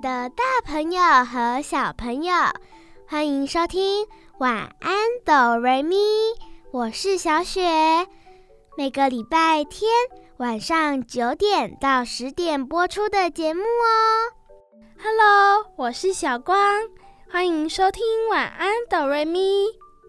[0.00, 2.32] 的大朋友和小朋友，
[3.06, 4.06] 欢迎收听
[4.38, 5.96] 晚安哆瑞咪，
[6.70, 7.60] 我是小雪。
[8.78, 9.92] 每个礼拜天
[10.38, 14.32] 晚上九点到十点播出的节目哦。
[15.02, 16.56] Hello，我是小光，
[17.30, 19.66] 欢迎收听晚安哆瑞咪。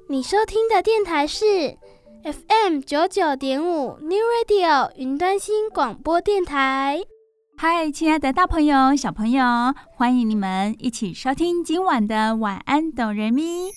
[0.08, 1.78] 你收听的电台是
[2.24, 7.04] FM 九九点五 New Radio 云端新广播电台。
[7.64, 9.46] 嗨，亲爱的大朋友、小朋友，
[9.92, 13.70] 欢迎你们一起收听今晚的晚安哆人咪。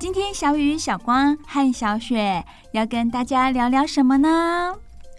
[0.00, 4.74] 今天小雨、小光和小雪要跟大家聊聊什么呢？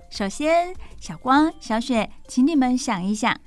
[0.10, 3.40] 首先，小光、小雪，请你们想一想。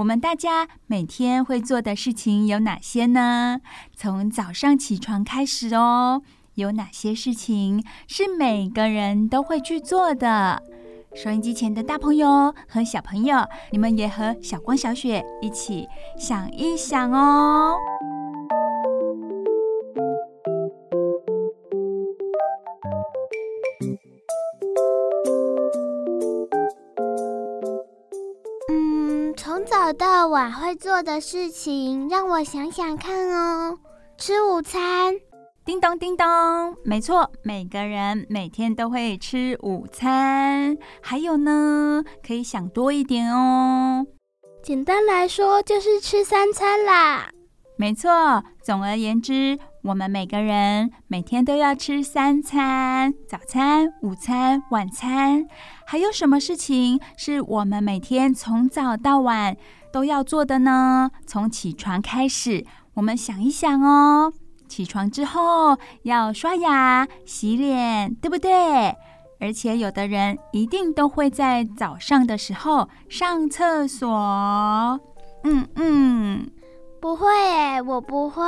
[0.00, 3.60] 我们大家每天会做的事情有哪些呢？
[3.94, 6.22] 从早上起床开始哦，
[6.54, 10.62] 有哪些事情是每个人都会去做的？
[11.14, 15.86] 收音机前的大朋友和小朋友，你们也和小光、小雪一起
[16.18, 17.76] 想一想哦。
[29.90, 33.76] 早到晚会做的事情，让我想想看哦。
[34.16, 35.12] 吃午餐，
[35.64, 36.26] 叮咚叮咚，
[36.84, 40.78] 没错，每个人每天都会吃午餐。
[41.02, 44.06] 还有呢，可以想多一点哦。
[44.62, 47.28] 简单来说，就是吃三餐啦。
[47.76, 55.48] 没错，总而言之，我们每个人每天都要吃三餐：早餐、午餐、晚餐。
[55.84, 59.56] 还有什么事情是我们每天从早到晚
[59.92, 61.10] 都要做的呢？
[61.26, 62.64] 从起床开始，
[62.94, 64.32] 我们想一想哦。
[64.68, 68.94] 起床之后要刷牙、洗脸，对不对？
[69.40, 74.08] 而且有的人一定都会在早上的时候上厕所。
[75.44, 76.50] 嗯嗯，
[77.00, 78.44] 不会诶，我不会。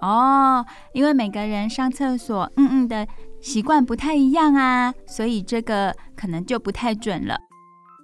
[0.00, 3.06] 哦，因为每个人上厕所，嗯嗯的。
[3.40, 7.36] 习惯不太一样啊，所以这个可能就不太准了。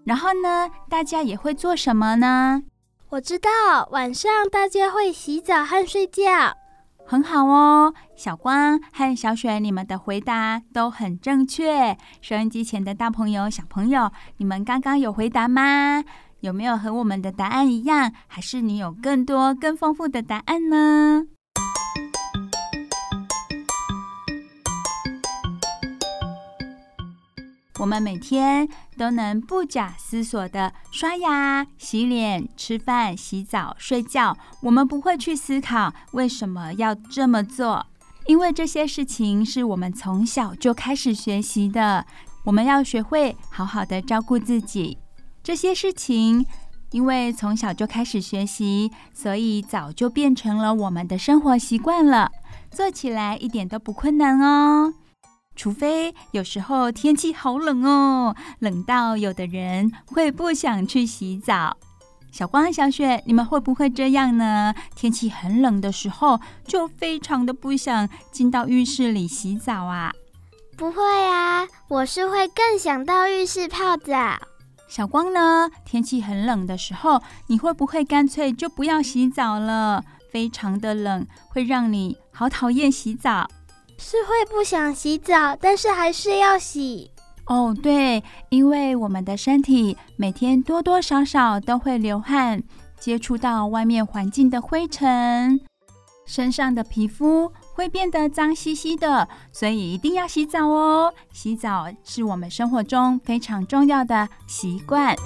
[0.09, 2.63] 然后呢，大家也会做什么呢？
[3.11, 6.23] 我知道，晚上大家会洗澡和睡觉。
[7.07, 11.95] 很好哦，小光和小雪，你们的回答都很正确。
[12.23, 16.03] 收音机前的大朋友、小朋友，你们刚刚有回答吗？
[16.41, 18.11] 有没有和我们的答案一样？
[18.27, 21.27] 还是你有更多、更丰富的答案呢？
[27.78, 34.37] 我们每天都能不假思索地刷牙、洗脸、吃饭、洗澡、睡觉。
[34.62, 37.87] 我们不会去思考为什么要这么做，
[38.27, 42.05] 因为这些事情是我们从小就开始学习的。
[42.44, 44.99] 我们要学会好好的照顾自己。
[45.43, 46.44] 这些事情，
[46.91, 52.31] 因为从小就开始学习，所以早就变成了我们的生活习惯了，
[52.72, 54.93] 做起来一点都不困难哦。
[55.59, 61.77] 除非有时候天气好冷哦，冷到有的人会不想去洗澡。
[62.31, 64.73] 小光、小雪，你们会不会这样呢？
[64.95, 70.13] 天气很冷的时候，就非常的不想进到浴室里洗澡啊？
[70.77, 74.39] 不会啊，我是会更想到浴室泡澡。
[74.89, 75.69] 小光呢？
[75.85, 80.05] 天气很冷的时候，你会不会干脆就不要洗澡了？
[80.31, 83.49] 非常的冷，会让你好讨厌洗澡。
[83.99, 87.11] 是会不想洗澡，但是还是要洗。
[87.47, 92.62] 哦，对，因为我们的身体每天多多少少都会流汗，
[93.00, 95.61] 接触到外面环境的灰尘，
[96.27, 101.12] 身上的皮肤会变得脏兮兮的，所以一定要洗澡哦。
[101.33, 105.17] 洗澡是我们生活中非常重要的习惯。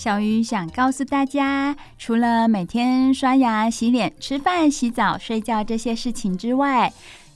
[0.00, 6.90] 小鱼想告诉大家，除了每天刷牙、洗脸、吃饭、洗澡、睡觉这些事情之外，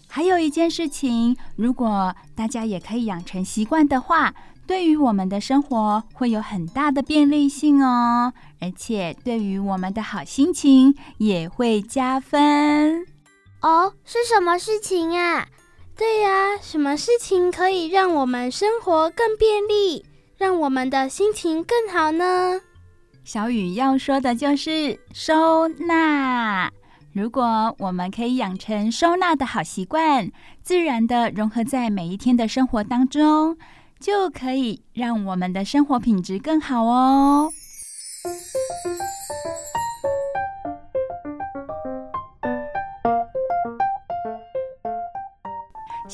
[0.09, 4.35] 还有一件事情，如果大家也可以养成习惯的话，
[4.67, 13.05] 对于我们的生活会有很大的便利性哦，而且对于我们的好心情也会加分。
[13.61, 15.47] 哦，是什么事情啊？
[15.95, 20.07] 对呀，什么事情可以让我们生活更便利，
[20.45, 22.61] 让我们的心情更好呢？
[23.25, 26.71] 小雨要说的就是收纳。
[27.15, 30.31] 如果我们可以养成收纳的好习惯，
[30.63, 33.57] 自然的融合在每一天的生活当中，
[33.99, 37.51] 就可以让我们的生活品质更好哦。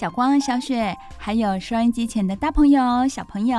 [0.00, 3.58] 小光、小雪，还有收音机前的大朋友、小朋友，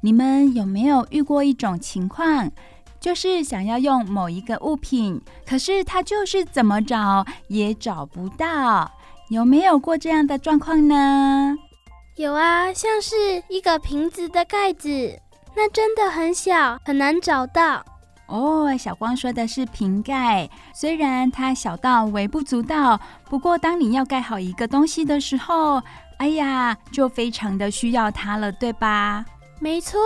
[0.00, 2.50] 你们有没有遇过一种情况？
[2.98, 8.90] 就是想要用某一个物品，可是它就是怎么找也找不到，
[9.28, 11.54] 有没有过这样的状况呢？
[12.16, 13.14] 有啊，像是
[13.50, 15.20] 一个瓶子的盖子，
[15.54, 17.84] 那真的很小，很难找到。
[18.26, 23.00] 哦，小光说的是瓶盖，虽然它小到微不足道，
[23.30, 25.82] 不过当你要盖好一个东西的时候，
[26.18, 29.24] 哎呀，就非常的需要它了，对吧？
[29.60, 30.00] 没错。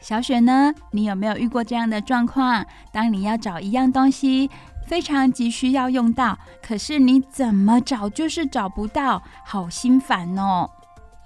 [0.00, 0.72] 小雪呢？
[0.92, 2.64] 你有没有遇过这样的状况？
[2.92, 4.48] 当你要找一样东西，
[4.86, 10.70] 非常急需要用到，可是你怎么找就是找不到，好心烦哦。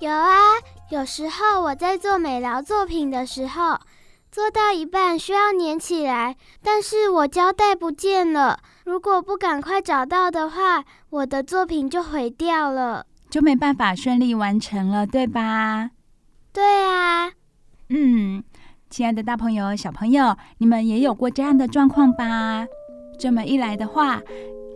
[0.01, 0.31] 有啊，
[0.89, 3.79] 有时候我在做美劳作品的时候，
[4.31, 8.61] 做到一半需要粘起来，但是我胶带不见了。
[8.85, 15.91] 如果不赶快找到的话，我的作品就毁掉了，就没办法顺利完成了，对吧？
[16.53, 17.33] 对啊，
[17.89, 18.45] 嗯。
[18.89, 22.67] 亲爱的大朋友、小朋友，你们也有过这样的状况吧？
[23.19, 24.21] 这么一来的话，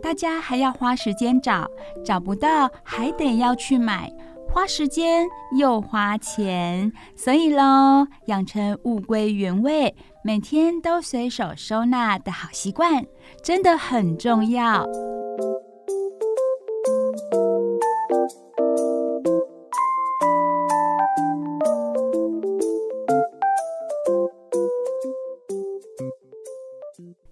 [0.01, 1.69] 大家还要花时间找，
[2.05, 4.09] 找不到还得要去买，
[4.55, 9.93] 花时间又花钱，所以喽，养成物归原位，
[10.23, 13.05] 每天都随手收纳的好习惯，
[13.43, 14.87] 真的很重要。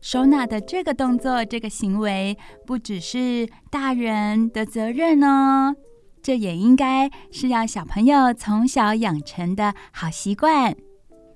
[0.01, 2.37] 收纳的这个动作，这个行为，
[2.67, 5.73] 不只是大人的责任哦，
[6.23, 10.73] 这也应该是要小朋友从小养成的好习惯。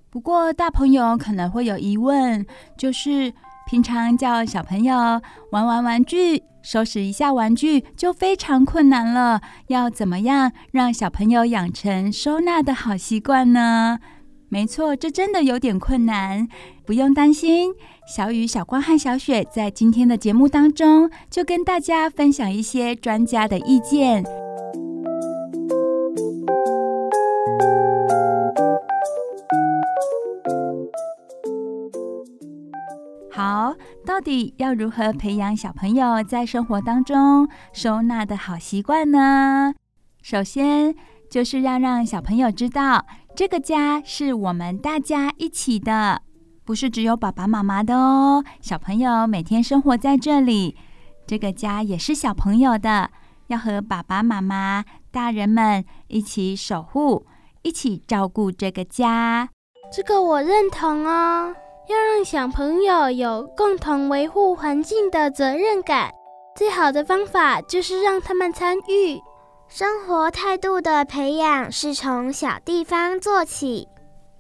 [0.10, 2.44] 不过，大朋友可能会有疑问，
[2.78, 3.32] 就是
[3.70, 4.96] 平常叫小朋友
[5.52, 14.00] 玩玩玩具、收拾一下玩具就非常困难了，要怎么样让小朋友养成收纳的好习惯呢？
[14.50, 16.48] 没错，这真的有点困难。
[16.86, 17.74] 不用担心，
[18.08, 24.47] 小雨、小光和小雪在今天的节目当中就跟大家分享一些专家的意见。
[33.38, 39.76] 好，到底要如何培养小朋友在生活当中收纳的好习惯呢？
[40.24, 40.96] 首先，
[41.30, 43.06] 就是要让小朋友知道。
[43.36, 46.24] 这个家是我们大家一起的，
[46.66, 48.44] 不是只有爸爸妈妈的哦。
[48.60, 50.76] 小朋友每天生活在这里，
[51.28, 53.12] 这个家也是小朋友的，
[53.50, 57.28] 要和爸爸妈妈、大人们一起守护，
[57.62, 59.50] 一起照顾这个家。
[59.94, 61.56] 这个我认同哦，
[61.88, 66.12] 要让小朋友有共同维护环境的责任感。
[66.56, 69.22] 最好的方法就是让他们参与。
[69.68, 73.88] 生活态度的培养是从小地方做起，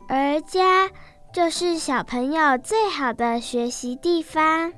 [0.07, 0.89] 而家
[1.33, 4.73] 就是小朋友最好的学习地方。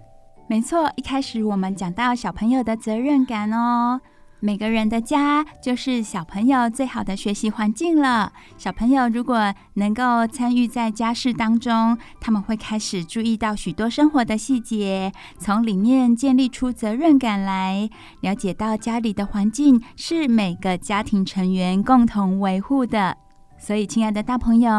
[0.48, 4.02] 没错，一开始我们讲到小朋友的责任感哦。
[4.42, 8.32] 每个人的家就是小朋友最好的学习环境了。
[8.58, 17.90] 小朋友如果能够参与在家事当中，他们会开始注意到许多生活的细节，从里面建立出责任感来，
[18.22, 23.18] 了解到家里的环境是每个家庭成员共同维护的。
[23.58, 24.72] 所以，亲爱的大朋友，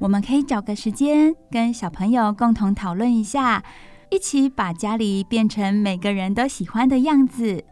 [0.00, 3.62] 我们可以找个时间跟小朋友共同讨论一下，
[4.10, 7.64] 一起把家里变成每个人都喜欢的样子。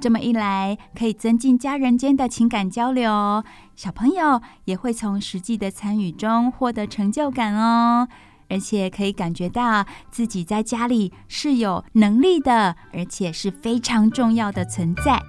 [0.00, 3.44] 这么一来，可以增进家人间的情感交流，
[3.76, 8.08] 小朋友也会从实际的参与中获得成就感哦，
[8.48, 15.20] 而且可以感觉到自己在家里是有能力的，而且是非常重要的存在。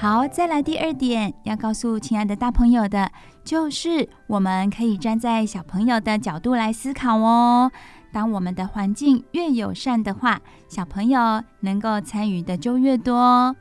[0.00, 3.10] 好，再来第二点要告诉亲爱的大朋友的，
[3.48, 7.72] 就是我们可以站在小朋友的角度来思考哦。
[8.12, 10.38] 当我们的环境越友善的话，
[10.68, 13.56] 小朋友能够参与的就越多。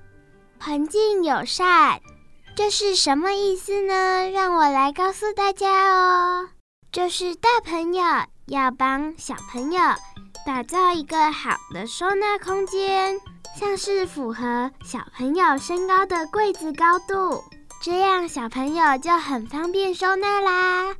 [0.60, 2.02] 环境友善，
[2.54, 4.30] 这是什么意思呢？
[4.30, 6.50] 让我来告诉大家哦。
[6.92, 8.04] 就是大朋友
[8.48, 9.80] 要帮小朋友
[10.46, 13.18] 打造一个好的收纳空间，
[13.58, 17.42] 像是符合小朋友身高的柜子高度，
[17.82, 20.96] 这样小朋友就很方便收纳啦。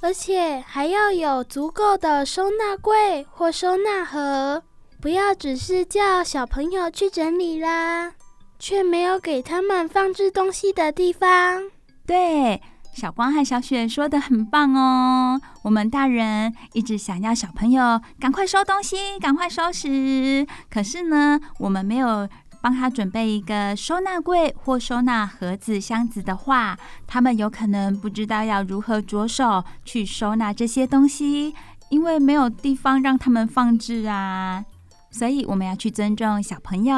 [0.00, 4.62] 而且还要有足够的收纳柜或收纳盒，
[5.00, 8.12] 不要只是叫小朋友去整理啦，
[8.60, 11.64] 却没有给他们放置东西的地方。
[12.06, 12.62] 对，
[12.94, 15.40] 小光和小雪说的很棒哦。
[15.64, 22.28] 我们大人一直想要小朋友赶快收东西，赶快收拾，可是呢，我们没有。
[22.60, 31.54] 帮他准备一个收纳柜或收纳盒子、箱子的话，他们有可能不知道要如何着手去收纳这些东西，
[31.88, 34.64] 因为没有地方让他们放置啊。
[35.10, 36.94] 所以我们要去尊重小朋友，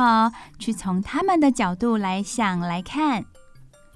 [0.58, 3.24] 去从他们的角度来想来看。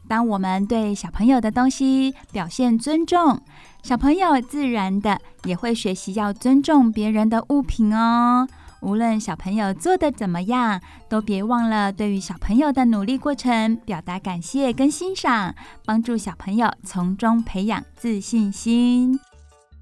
[0.07, 3.41] 当我们对小朋友的东西表现尊重，
[3.83, 8.47] 小朋友自然的也会学习要尊重别人的物品哦。
[8.85, 15.55] 无论小朋友做得怎么样，都别忘了对于小朋友的努力过程表达感谢跟欣赏，
[15.87, 19.19] 帮助小朋友从中培养自信心，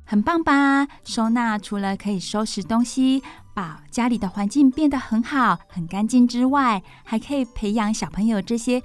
[0.05, 0.87] 很棒吧？
[1.05, 8.81] 收纳除了可以收拾东西，把家里的环境变得很好、很干净之外，还可以培养小朋友这些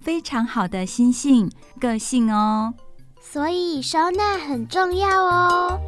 [0.00, 1.50] 非常好的心性、
[1.80, 2.74] 个性哦。
[3.22, 5.80] 所以收纳很重要哦。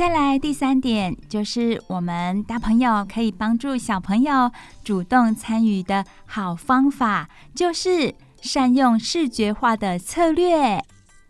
[0.00, 4.50] 再来第三点，就是我们大朋友可以帮助小朋友
[4.82, 10.82] 主动参与的好方法，就是善用视觉化的策略。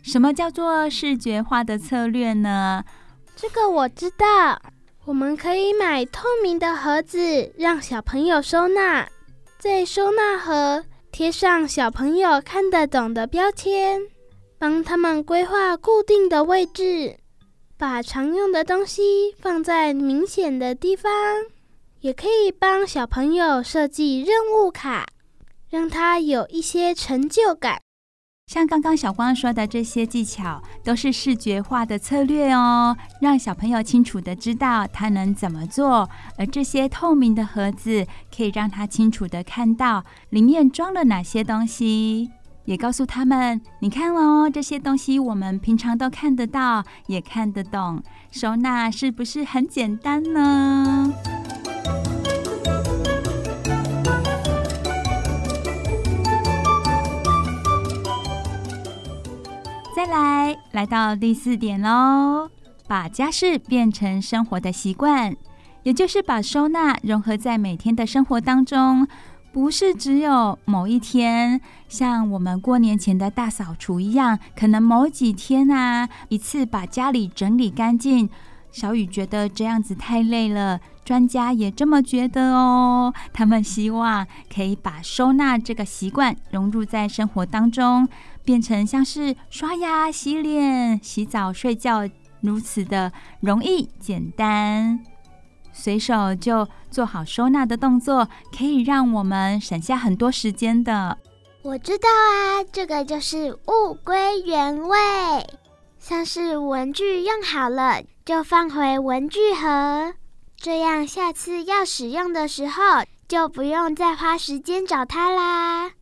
[0.05, 2.85] 什么叫做视觉化的策略呢？
[3.35, 4.63] 这个我知道，
[5.05, 9.09] 我们可以买透明的盒子，让小朋友收纳，
[9.59, 14.01] 在收纳盒贴上小朋友看得懂的标签，
[14.61, 17.17] 帮他们规划固定的位置。
[17.81, 21.11] 把常用的东西放在明显的地方，
[22.01, 25.07] 也可以帮小朋友设计任务卡，
[25.71, 27.81] 让他有一些成就感。
[28.49, 36.07] 像刚刚小光说的这些技巧，都是视觉化的策略哦，让小朋友清楚地知道他能怎么做。
[36.37, 38.07] 而这些透明的盒子，
[38.37, 42.31] 可以让他清楚地看到里面装了哪些东西。
[42.71, 48.01] 也告诉他们，你看哦，这些东西我们平常都看得到，也看得懂。
[48.31, 51.13] 收纳是不是很简单呢？
[59.97, 62.49] 再来，来到第四点喽，
[62.87, 65.35] 把家事变成生活的习惯，
[65.83, 69.09] 也就是把收纳融合在每天的生活当中。
[69.53, 78.31] 不是只有某一天，像我们过年前的大扫除一样，可能某几天啊，一次把家里整理干净。
[78.71, 83.13] 小雨觉得这样子太累了，专家也这么觉得哦。
[83.33, 88.09] 他们希望可以把收纳这个习惯融入在生活当中，
[88.45, 92.09] 变成像是刷牙、洗脸、洗澡、睡觉
[92.41, 95.01] 如此的容易简单。
[95.73, 101.17] 随手就做好收纳的动作，可以让我们省下很多时间的。
[101.63, 104.99] 我知道啊，这个就是物归原位，
[105.99, 110.15] 像是文具用好了就放回文具盒，
[110.57, 112.83] 这样下次要使用的时候
[113.29, 115.93] 就不用再花时间找它啦。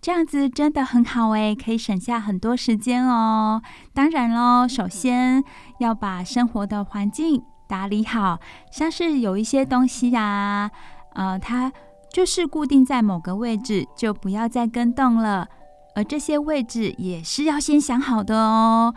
[0.00, 3.62] 这样子真的很好诶，可以省下很多时间哦。
[3.94, 5.44] 当然喽，首先
[5.78, 7.42] 要把生活的环境。
[7.72, 8.38] 打理好，
[8.70, 10.70] 像是有一些东西呀、啊，
[11.14, 11.72] 呃，它
[12.12, 15.48] 就是固定在某个位置，就不要再更动了。
[15.94, 18.94] 而这些位置也是要先想好的哦。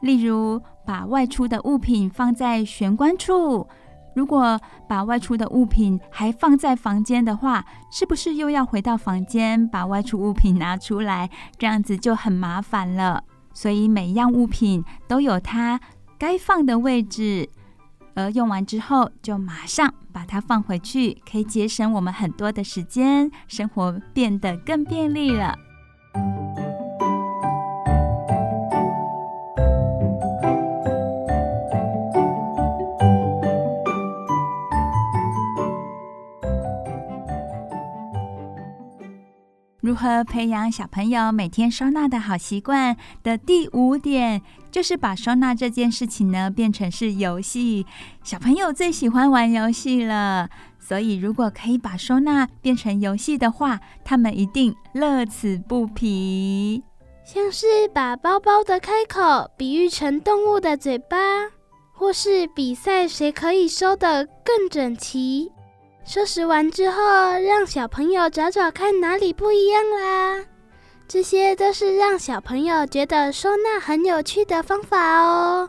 [0.00, 3.68] 例如，把外出的物品放在玄关处，
[4.16, 11.30] 如果把外出的物品还放在房间的话，是不是又要回到房间把外出物品拿出来？
[11.56, 13.22] 这样子就很麻烦了。
[13.54, 15.80] 所以每一样物品都有它
[16.18, 17.48] 该放的位置。
[18.16, 25.56] 而用完之后，就马上把它放回去，可以节省我们很多的时间，生活变得更便利了。
[39.96, 47.86] 何培养小朋友每天收纳的好习惯的第五点，就是把收纳这件事情呢变成是游戏。
[48.22, 56.82] 小朋友最喜欢玩游戏了，所以如果可以把收纳变成游戏的话，他们一定乐此不疲。
[57.24, 61.16] 像是把包包的开口比喻成动物的嘴巴，
[61.92, 65.50] 或是比赛谁可以收得更整齐。
[66.06, 66.96] 收拾完之后，
[67.32, 70.44] 让小朋友找找看哪里不一样啦。
[71.08, 75.68] 这些都是让小朋友觉得收纳很有趣的方法哦。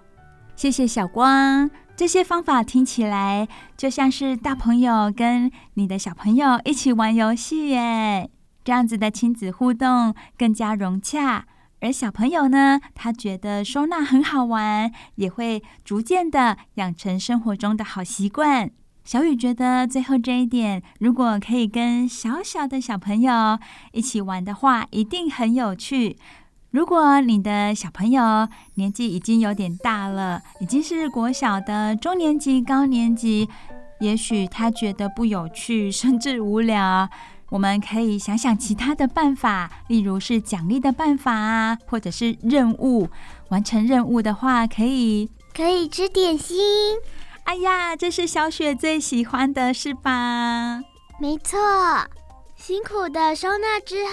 [0.55, 8.29] 谢谢小光，这些方法听起来就像是大朋友跟你的小朋友一起玩游戏耶。
[8.63, 11.45] 这样子的亲子互动更加融洽，
[11.81, 18.69] 而小朋友呢，他觉得收纳很好玩，也会逐渐的养成生活中的好习惯。
[19.07, 23.57] 小雨觉得最后这一点，如果可以跟小小的小朋友
[23.93, 26.17] 一起玩的话，一定很有趣。
[26.71, 33.47] 如果你的小朋友年纪已经有点大了，已经是国小的中年级、高年级，
[34.01, 37.09] 也许他觉得不有趣，甚至无聊。
[37.47, 43.07] 我们可以想想其他的办法，例如是奖励的办法啊，或者是任务。
[43.47, 46.57] 完成任务的话，可以可以吃点心。
[47.47, 50.81] 哎呀，这是小雪最喜欢的，是吧？
[51.17, 51.57] 没错，
[52.57, 54.11] 辛苦的收纳之后，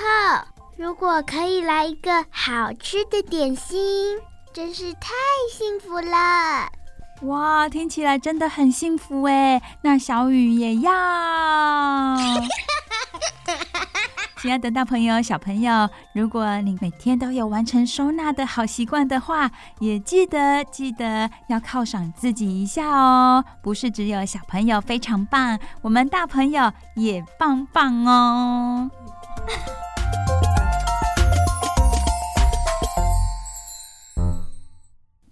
[0.79, 4.21] 如果可以来一个好吃的点心，
[4.53, 5.11] 真是太
[5.53, 6.71] 幸福了。
[7.23, 9.61] 哇，听起来真的很幸福哎！
[9.83, 10.93] 那小雨也要。
[14.45, 23.43] 亲爱的大朋友、小朋友，如果你每天都有完成收纳的好习惯的话，也记得记得要犒赏自己一下哦。
[23.63, 28.91] 不是只有小朋友非常棒，我们大朋友也棒棒哦。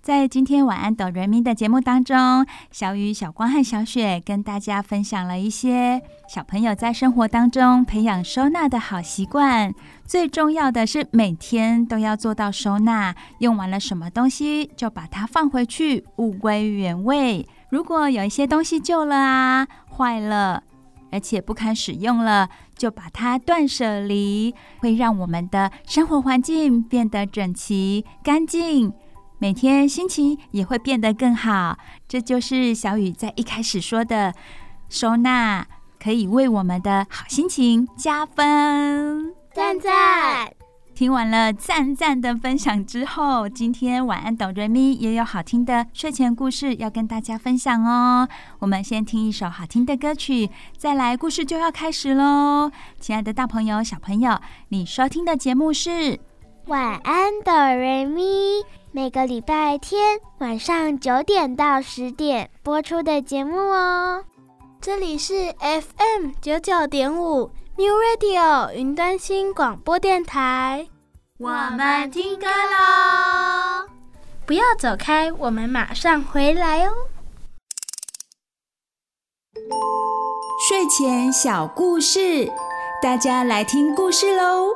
[0.03, 9.73] 在今天晚安，等人民的节目当中，小雨、小光和小雪跟大家分享了一些小朋友在生活当中培养收纳的好习惯。
[10.05, 17.47] 最重要的是，每天都要做到收纳，用完了什么东西就把它放回去，物归原位。
[17.69, 20.65] 如果有一些东西旧了啊、坏了，
[21.13, 28.93] 而且不堪使用了，就把它断舍离，会让我们的生活环境变得整齐、干净。
[29.43, 31.77] 每天心情也会变得更好，
[32.07, 34.33] 这就是小雨在一开始说的，
[34.89, 35.67] 收纳
[36.01, 39.35] 可以为我们的好心情加分。
[39.53, 40.49] 赞赞！
[40.95, 48.29] 听完了赞赞的分享之后，今天晚安哆瑞咪也有好听的睡前故事要跟大家分享哦。
[48.61, 52.71] 我们先听一首好听的歌曲，再来故事就要开始喽。
[53.01, 56.21] 亲爱的大朋友、小朋友，你收听的节目是
[56.67, 58.23] 晚安哆瑞咪。
[58.95, 64.23] 每个礼拜天晚上九点到十点播出的节目哦。
[64.83, 70.89] 这里是 FM 九九点五 New Radio 云端新广播电台。
[71.39, 73.89] 我们听歌喽！
[74.45, 76.93] 不要走开，我们马上回来哦。
[80.69, 82.53] 睡前小故事，
[83.03, 84.69] 大家来听故事喽。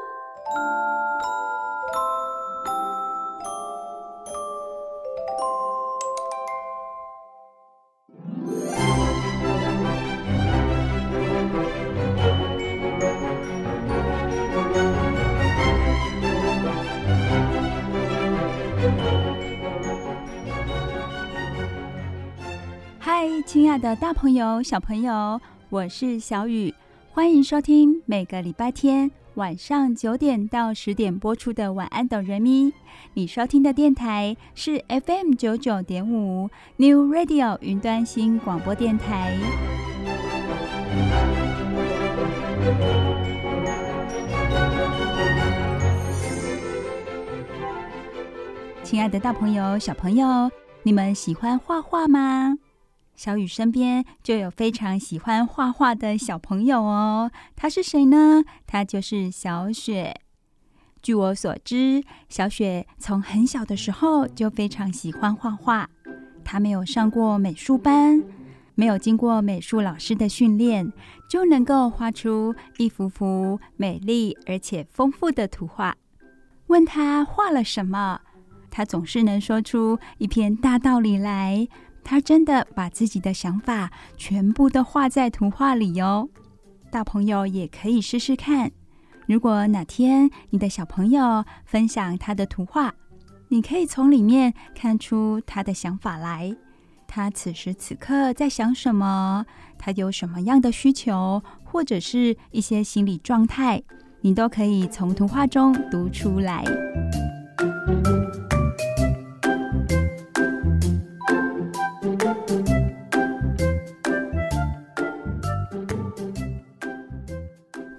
[23.44, 26.72] 亲爱的大朋友、小朋友，我是小雨，
[27.10, 32.66] 欢迎收听每个礼拜天晚上九点到十点播出的《晚安，哆瑞咪》。
[33.14, 39.36] 你收听的电台是 FM 九九点五 New Radio 云端新广播电台。
[48.82, 50.50] 亲爱的大朋友、小朋友，
[50.82, 52.56] 你们喜欢画画吗？
[53.16, 58.44] 小雨身边就有非常喜欢画画的小朋友哦，他是谁呢？
[58.66, 60.20] 他就是小雪。
[61.02, 65.88] 据我所知，小雪从很小的时候就非常喜欢画画。
[66.44, 68.22] 她没有上过美术班，
[68.74, 70.92] 没有经过美术老师的训练，
[71.30, 75.96] 就能够画出一幅幅美丽而且丰富的图画。
[76.66, 78.20] 问他画了什么，
[78.70, 81.66] 他总是能说出一篇大道理来。
[82.08, 86.30] 他真的把自己的想法全部都画在图画里哟，
[86.88, 88.70] 大朋友也可以试试看。
[89.26, 92.94] 如果哪天你的小朋友分享他的图画，
[93.48, 96.54] 你可以从里面看出他的想法来。
[97.08, 99.44] 他此时此刻在想什么？
[99.76, 103.82] 他有什么样的需求，或者是一些心理状态，
[104.20, 106.64] 你都可以从图画中读出来。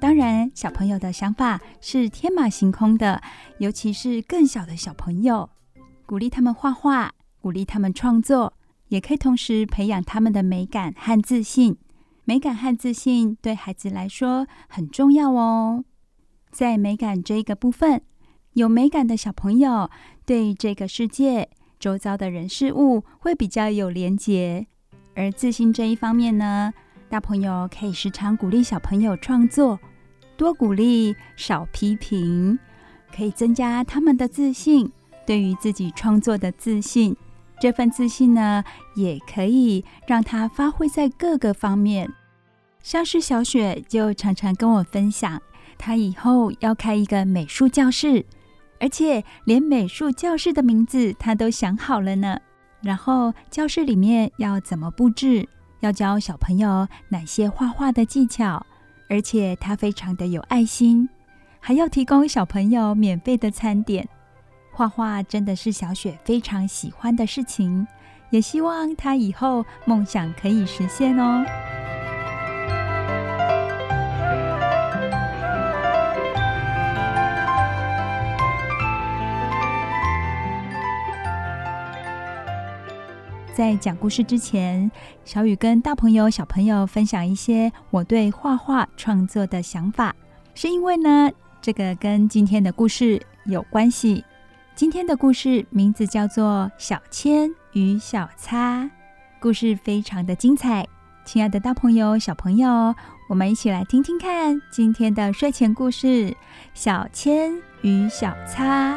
[0.07, 3.21] 当然，小朋友的想法是天马行空的，
[3.57, 5.49] 尤其是更小的小朋友，
[6.05, 8.53] 鼓励他们画画，鼓励他们创作。
[8.87, 11.75] 也可以同时培养他们的美感和自信。
[12.23, 15.83] 美感和自信对孩子来说很重要哦。
[16.51, 18.01] 在美感这一个部分，
[18.53, 19.89] 有美感的小朋友
[20.25, 24.67] 对这个世界周遭的人事物会比较有连结。
[25.15, 26.73] 而自信这一方面呢，
[27.09, 29.77] 大朋友可以时常鼓励小朋友创作，
[30.37, 32.57] 多鼓励，少批评，
[33.13, 34.91] 可以增加他们的自信，
[35.25, 37.15] 对于自己创作的自信。
[37.59, 38.63] 这份自信呢，
[38.95, 42.07] 也可以让他发挥在各个方面。
[42.83, 45.41] 像是小雪就常常跟我分享，
[45.77, 48.23] 她以后要开一个美术教室，
[48.79, 52.39] 而且连美术教室的名字她都想好了呢。
[52.81, 58.63] 然后教室里面要怎么布置，要教小朋友哪些画画的技巧，
[59.09, 61.07] 而且他非常的有爱心，
[61.59, 64.07] 还要提供小朋友免费的餐点。
[64.71, 67.87] 画画真的是小雪非常喜欢的事情，
[68.29, 71.43] 也希望她以后梦想可以实现哦。
[83.57, 84.91] 在讲故事之前，
[85.25, 90.15] 小雨跟大朋友、小朋友分享一些我对画画创作的想法，
[90.53, 94.23] 是因为呢，这个跟今天的故事有关系。
[94.75, 98.83] 今天的故事名字叫做《小千与小擦》，
[99.39, 100.87] 故事非常的精彩。
[101.25, 102.93] 亲爱的大朋友、小朋友，
[103.27, 106.07] 我们一起来听听看今天的睡前故事
[106.75, 108.93] 《小千与小擦》。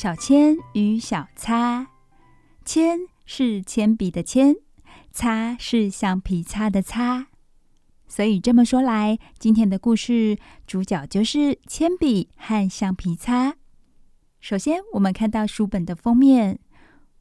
[0.00, 1.88] 小铅与小擦，
[2.64, 4.54] 铅是铅笔的铅，
[5.10, 7.26] 擦是橡皮擦的擦，
[8.06, 13.56] 所以这么说来，今天的故事主角就是铅笔和橡皮擦。
[14.38, 16.60] 首先，我们看到书本的封面，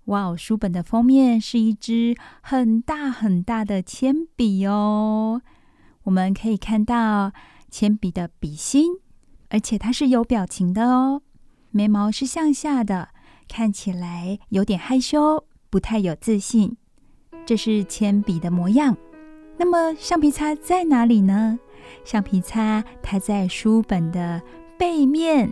[0.06, 5.42] 哇哦，书本的封面是一支很大很大的铅笔哦。
[6.04, 7.34] 我们可以看到
[7.72, 9.00] 铅笔的笔芯，
[9.50, 11.24] 而且它是有表情的哦。
[11.72, 13.10] 眉毛是向下的，
[13.48, 16.76] 看起来有点害羞，不太有自信。
[17.46, 18.98] 这是铅笔的模样。
[19.58, 21.58] 那么橡皮擦在哪里呢？
[22.04, 24.42] 橡皮擦它在书本的
[24.78, 25.52] 背面。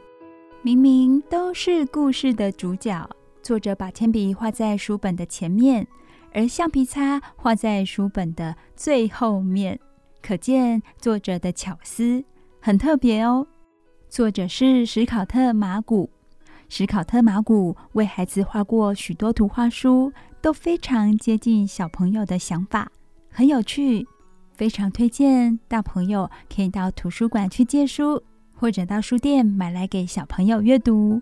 [0.61, 3.07] 明明都是故事的主角，
[3.43, 5.87] 作者把铅笔画在书本的前面，
[6.33, 9.79] 而橡皮擦画在书本的最后面，
[10.21, 12.23] 可见作者的巧思
[12.59, 13.45] 很特别哦。
[14.15, 16.09] 作者是史考特·马古。
[16.69, 20.09] 史考特·马古为孩子画过许多图画书，
[20.41, 22.89] 都非常接近小朋友的想法，
[23.29, 24.07] 很有趣，
[24.53, 28.23] 非常推荐大朋友可以到图书馆去借书，
[28.53, 31.21] 或者到书店买来给小朋友阅读。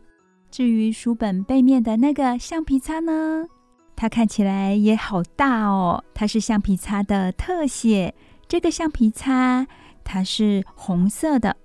[0.52, 3.48] 至于书本背面的那个橡皮擦呢，
[3.96, 8.14] 它看起来也好大哦，它是橡皮擦的特写。
[8.48, 9.66] 这个橡皮擦
[10.04, 11.58] 它是红色的，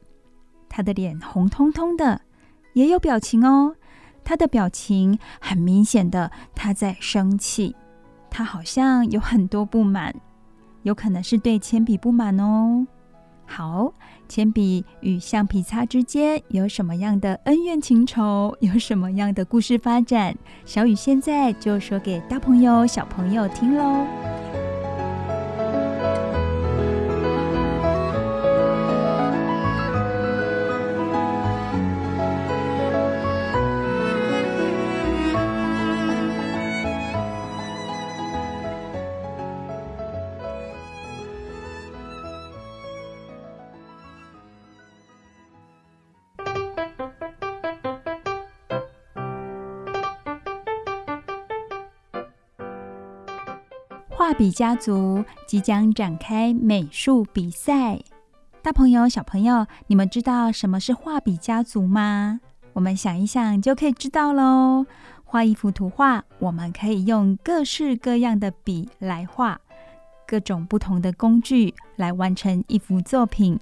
[0.79, 2.21] 他的脸红彤彤的。
[2.75, 3.75] 也有表情哦，
[4.23, 7.75] 他的表情很明显的，他在生气，
[8.31, 10.15] 他好像有很多不满，
[10.85, 12.87] 有可能是对铅笔不满哦。
[13.45, 13.93] 好，
[14.29, 18.57] 铅笔与橡皮擦之间有什么样的恩怨情仇？
[18.61, 20.33] 有什么样的故事发展？
[20.65, 24.07] 小雨现在就说给大朋友、小朋友听喽。
[54.39, 57.99] 画笔家族即将展开美术比赛，
[58.63, 62.39] 大朋友、小朋友，你们知道什么是画笔家族吗？
[62.75, 64.87] 我们想一想就可以知道喽。
[65.25, 69.61] 画一幅图画，我们可以用各式各样的笔来画，
[70.25, 73.59] 各种不同的工具来完成一幅作品。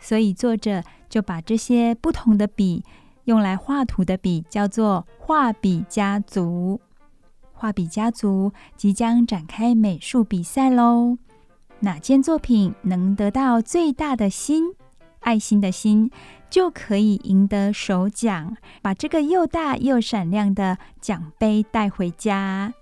[0.00, 2.82] 所以作者就把这些不同的笔
[3.24, 6.80] 用来画图的笔叫做画笔家族。
[7.58, 11.16] 画笔家族即将展开美术比赛喽！
[11.80, 14.64] 哪件作品能得到最大的心，
[15.20, 16.10] 爱心的心，
[16.50, 22.74] 就可以赢得首奖，把这个又大又闪亮的奖杯带回家。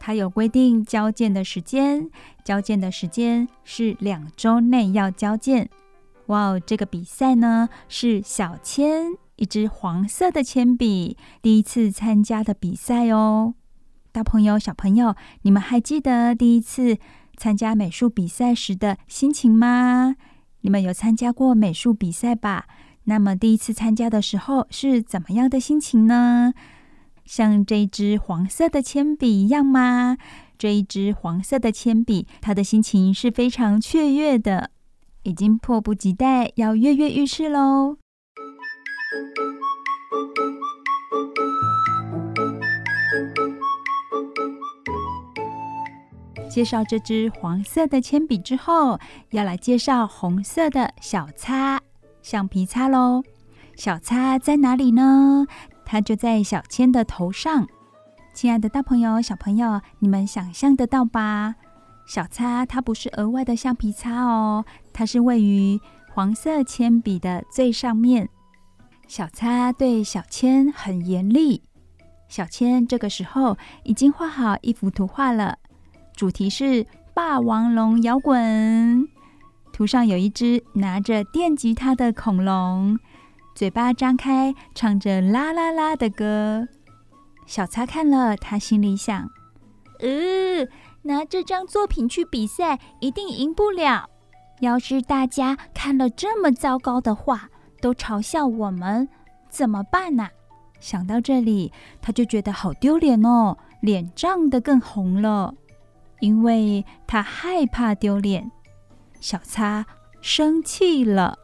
[0.00, 2.10] 它有规定交件的时间，
[2.42, 5.68] 交件的时间是两周内要交件。
[6.26, 13.54] 哇哦，这个比赛呢，是小千一支黄色的铅笔第一次参加的比赛哦。
[14.14, 16.98] 大朋友、小朋友，你们还记得第一次
[17.36, 20.14] 参加美术比赛时的心情吗？
[20.60, 22.66] 你们有参加过美术比赛吧？
[23.06, 26.54] 那么第一次参加的时候是怎么样的心情呢？
[27.24, 30.16] 像这一支黄色的铅笔一样吗？
[30.56, 34.70] 这一支黄色的铅笔，它的心情是非常雀跃的，
[35.24, 37.96] 已经迫不及待要跃跃欲试喽。
[46.54, 48.96] 介绍这支黄色的铅笔之后，
[49.30, 51.80] 要来介绍红色的小擦
[52.22, 53.24] 橡皮擦喽。
[53.74, 55.48] 小擦在哪里呢？
[55.84, 57.66] 它就在小千的头上。
[58.34, 61.56] 亲爱的大朋友、小朋友，你们想象得到吧？
[62.06, 65.80] 小擦它不是额外的橡皮擦哦，它是位于
[66.12, 68.28] 黄色铅笔的最上面。
[69.08, 71.62] 小擦对小千很严厉。
[72.28, 75.58] 小千这个时候已经画好一幅图画了。
[76.16, 79.08] 主题是霸王龙摇滚，
[79.72, 82.98] 图上有一只拿着电吉他的恐龙，
[83.56, 86.68] 嘴巴张开，唱着啦啦啦的歌。
[87.46, 89.28] 小擦看了，他心里想：
[89.98, 90.66] 呃，
[91.02, 94.08] 拿这张作品去比赛，一定赢不了。
[94.60, 97.48] 要是大家看了这么糟糕的画，
[97.80, 99.08] 都嘲笑我们，
[99.50, 100.28] 怎么办呢？
[100.78, 105.54] 想到这里，他就觉得好丢脸哦，脸涨得更红了。
[106.24, 108.50] 因为他害怕丢脸，
[109.20, 109.84] 小擦
[110.22, 111.38] 生气了。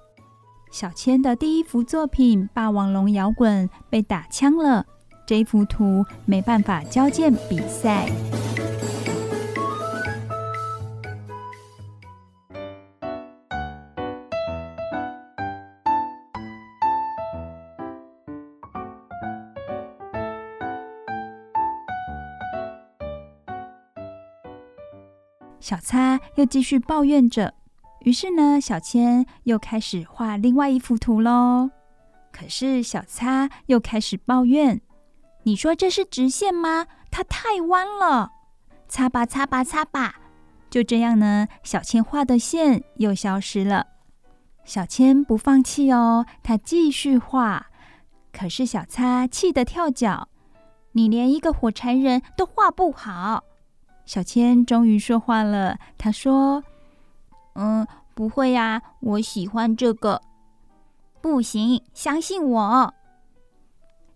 [0.72, 4.86] 小千的第一幅作品《霸王龙摇滚》被打枪了，
[5.26, 8.08] 这幅图没办法交件比赛。
[25.70, 27.54] 小擦又继续抱怨着，
[28.00, 31.70] 于是呢，小千又开始画另外一幅图喽。
[32.32, 34.80] 可是小擦又开始抱怨
[35.46, 36.88] ：“你说这是直线吗？
[37.12, 38.32] 它太弯了！”
[38.90, 40.16] 擦吧，擦吧，擦吧，
[40.68, 43.86] 就这样呢，小千画的线又消失了。
[44.64, 47.68] 小千不放弃哦，他继续画。
[48.32, 50.26] 可是小擦气得跳脚
[50.94, 53.44] ：“你连一个火柴人都画不好！”
[54.10, 56.64] 小千终于说话了，他说
[57.54, 60.20] ：“嗯，不会呀，我喜欢这个。
[61.20, 62.92] 不行，相信我。”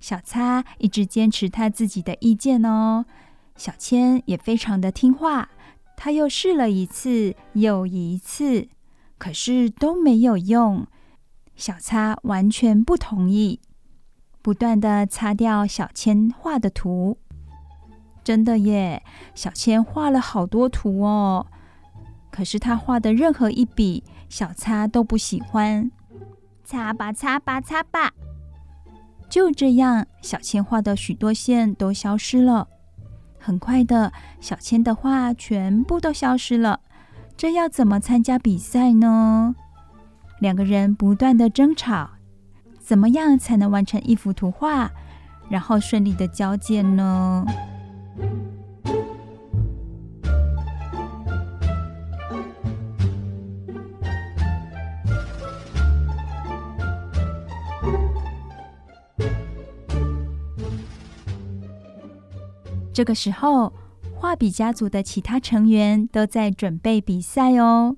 [0.01, 3.07] 小擦一直坚持他自己的意见哦。
[3.55, 5.51] 小千也非常的听话，
[5.97, 8.67] 他又试了一次又一次，
[9.17, 10.89] 可是都没有用。
[11.55, 13.61] 小擦完全不同意，
[14.43, 17.19] 不断的擦掉小千画的图。
[18.25, 19.03] 真的耶，
[19.35, 21.47] 小千画了好多图哦，
[22.31, 25.91] 可是他画的任何一笔，小擦都不喜欢。
[26.65, 28.11] 擦吧，擦吧，擦吧，
[29.29, 32.67] 就这样，小千画的许多线都消失了。
[33.39, 34.11] 很快的，
[34.41, 36.81] 小千的画全部都消失了。
[37.37, 39.55] 这要怎么参加比赛呢？
[40.41, 42.09] 两个人不断的争吵，
[42.81, 44.91] 怎么样才能完成一幅图画，
[45.51, 47.45] 然后顺利的交件呢？
[62.93, 63.73] 这个时候，
[64.15, 67.97] 画笔家族的其他成员都在准备比赛哦。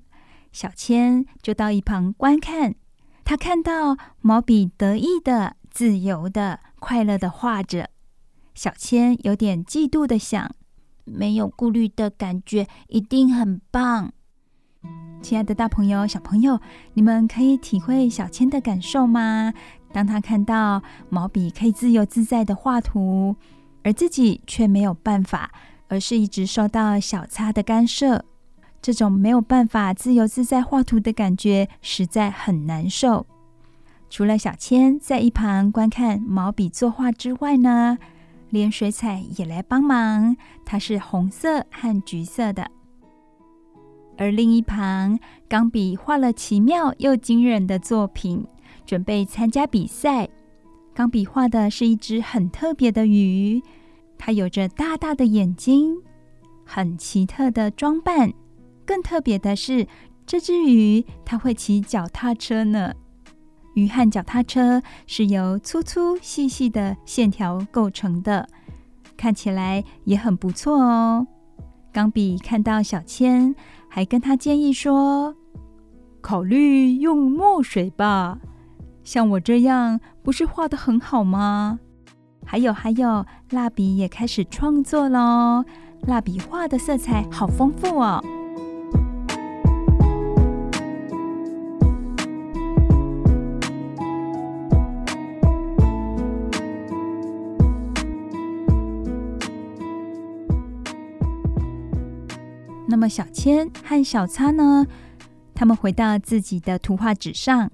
[0.51, 2.73] 小千就到一旁观看，
[3.23, 7.91] 他看到毛笔得意的、自由的、快乐的画着。
[8.57, 10.49] 小千有点嫉妒的想：
[11.05, 14.11] 没有顾虑的感觉一定很棒。
[15.21, 16.59] 亲爱的大朋友、小朋友，
[16.95, 19.53] 你们可以体会小千的感受吗？
[19.93, 23.35] 当他看到毛笔可以自由自在的画图，
[23.83, 25.51] 而自己却没有办法，
[25.87, 28.25] 而是一直受到小擦的干涉，
[28.81, 33.27] 这种没有办法自由自在画图的感觉，实在很难受。
[34.09, 37.99] 除了小千在一旁观看毛笔作画之外呢，
[38.49, 42.69] 连水彩也来帮忙，它是红色和橘色的。
[44.17, 48.45] 而另一旁，钢笔画了奇妙又惊人的作品，
[48.85, 50.27] 准备参加比赛。
[50.93, 53.61] 钢笔画的是一只很特别的鱼，
[54.17, 55.95] 它有着大大的眼睛，
[56.65, 58.33] 很奇特的装扮。
[58.83, 59.85] 更特别的是，
[60.25, 62.95] 这只鱼它会骑脚踏车呢。
[63.77, 68.49] 鱼和脚踏车是由粗粗细细的线条构成的，
[69.15, 71.27] 看起来也很不错哦。
[71.93, 73.53] 钢笔看到小千，
[73.87, 75.35] 还跟他建议说
[76.21, 78.39] ：“考虑用墨水吧，
[79.03, 81.79] 像我这样不是画得很好吗？”
[82.43, 85.63] 还有还有，蜡笔也开始创作喽，
[86.01, 88.23] 蜡笔画的色彩好丰富哦。
[102.97, 104.83] 那么小千和小擦呢？
[105.53, 107.69] 他们回到自己的图画纸上，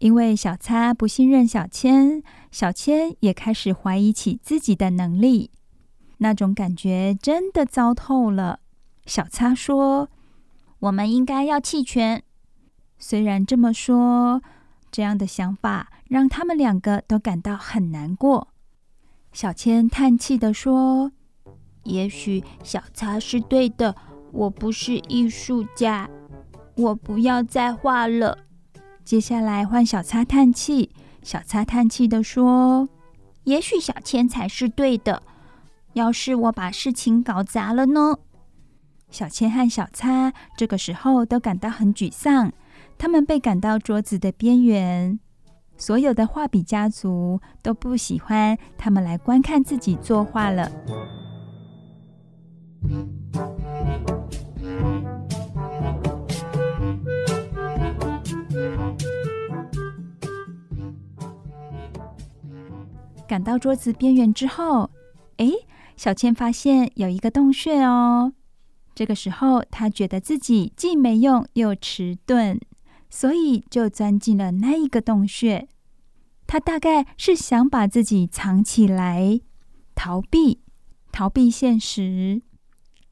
[0.00, 5.50] 因为小擦不信任小千，小千也开始怀疑起自己的能力。
[6.18, 8.60] 那种感觉真的糟透了。
[9.06, 10.10] 小擦说
[10.80, 12.22] ：“我们应该要弃权。”
[13.00, 14.42] 虽然这么说，
[14.90, 18.48] 这样的想法让他们两个都感到很难过。
[19.32, 21.12] 小千叹气地说
[21.84, 23.96] ：“也许小擦是对的。”
[24.32, 26.08] 我不是艺术家，
[26.76, 28.38] 我不要再画了。
[29.04, 30.90] 接下来换小擦叹气，
[31.22, 32.88] 小擦叹气地说
[33.44, 35.22] ：“也许小千才是对的。
[35.94, 38.18] 要是我把事情搞砸了呢？”
[39.10, 42.52] 小千和小擦这个时候都感到很沮丧，
[42.96, 45.18] 他们被赶到桌子的边缘。
[45.76, 50.70] 所有的画笔家族都不喜欢他们来观看自己作画了。
[63.28, 64.90] 赶到桌子边缘之后，
[65.36, 65.46] 哎，
[65.96, 68.32] 小倩发现有一个洞穴哦。
[68.92, 72.60] 这个时候，他觉得自己既没用又迟钝，
[73.08, 75.68] 所以就钻进了那一个洞穴。
[76.48, 79.40] 他大概是想把自己藏起来，
[79.94, 80.60] 逃避，
[81.12, 82.42] 逃避现实。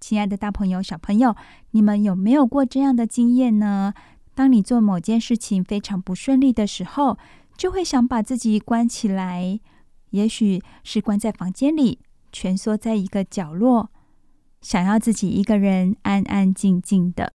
[0.00, 1.34] 亲爱的大朋友、小朋友，
[1.72, 3.92] 你们有没有过这样的经验呢？
[4.34, 7.18] 当你做某件事情非常不顺利的时候，
[7.56, 9.58] 就会想把自己关起来。
[10.10, 11.98] 也许是关在房间里，
[12.32, 13.90] 蜷缩在一个角落，
[14.62, 17.32] 想要自己一个人安安静静的。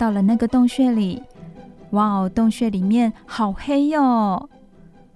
[0.00, 1.22] 到了那个洞穴里，
[1.90, 4.48] 哇哦，洞穴里面好黑哟！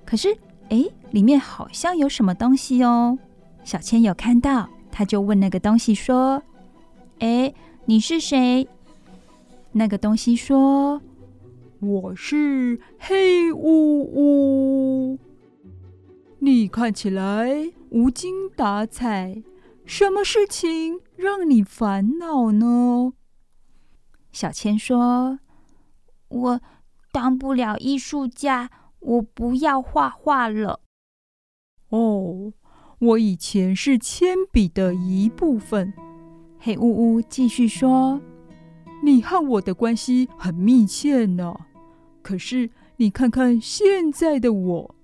[0.05, 0.37] 可是，
[0.69, 3.19] 哎，里面好像有什么东西哦。
[3.65, 4.69] 小千有看到。
[4.93, 6.43] 他就问那个东西说
[7.19, 7.53] ：“哎，
[7.87, 8.69] 你是谁？”
[9.73, 11.01] 那个东西说
[11.81, 15.19] ：“我是黑乌乌。
[16.41, 19.43] 你看起来无精打采，
[19.87, 23.15] 什么事情让你烦恼呢？”
[24.35, 25.39] 小千说
[26.29, 26.61] ：“我
[27.11, 30.81] 当不了艺术家，我不要画画了。”
[31.89, 32.53] 哦。
[33.01, 35.93] 我以前是铅笔的一部分。
[36.59, 38.21] 黑乌乌继续说
[39.05, 41.55] ：“你和我的关系很密切呢。
[42.23, 44.95] 可是你看看现在的我，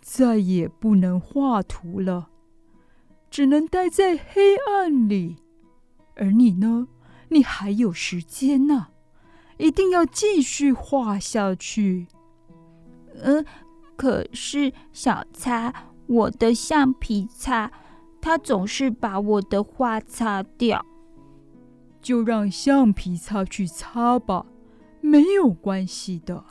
[0.00, 2.30] 再也不能画图了，
[3.30, 5.36] 只能待在黑暗里。
[6.16, 6.88] 而你呢？
[7.28, 8.88] 你还有时间呢，
[9.58, 12.06] 一定要继续画下去。”
[13.22, 13.44] 呃，
[13.96, 15.72] 可是小擦。
[16.06, 17.72] 我的橡皮擦，
[18.20, 20.84] 它总是把我的画擦掉。
[22.02, 24.44] 就让橡皮擦去擦吧，
[25.00, 26.44] 没有关系的。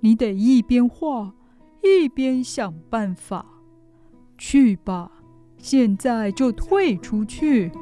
[0.00, 1.32] 你得一边画
[1.82, 3.46] 一边想办法。
[4.36, 5.10] 去吧，
[5.56, 7.72] 现在就退出去。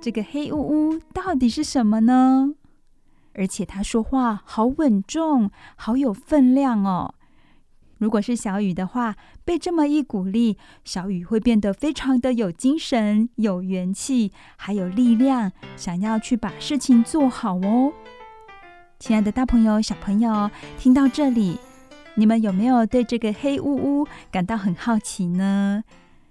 [0.00, 2.54] 这个黑乌乌到底是什么呢？
[3.34, 7.14] 而且他说话好稳重，好有分量哦。
[7.98, 17.92] 如果是小雨的话，被这么一鼓励，小雨会变得非常的有精神、有元气，还有力量，想要去把事情做好哦。
[18.98, 21.58] 亲爱的大朋友、小朋友，听到这里，
[22.14, 25.84] 你们有没有对这个黑乌乌感到很好奇呢？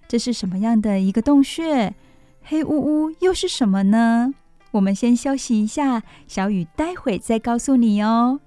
[0.07, 1.93] 这是什么样的一个洞穴？
[2.49, 4.33] 黑乌乌又是什么呢？
[4.71, 8.39] 我们先休息一下，小雨待会再告诉你哦。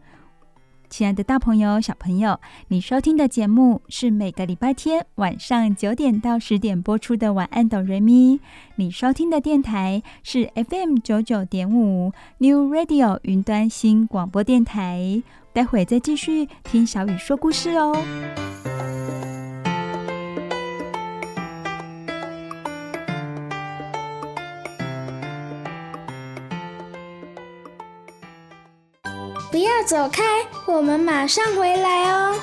[0.91, 8.39] 亲爱的大朋友、小朋友，你收听的节目是每个礼拜天晚上九点到十点播出的《晚安，哆瑞咪》。
[8.75, 15.23] 你收听的电台是 FM 九九点五 New Radio 云端新广播电台。
[15.53, 17.97] 待会再继续听小雨说故事哦。
[29.85, 30.23] 走开，
[30.67, 32.35] 我们马上回来哦。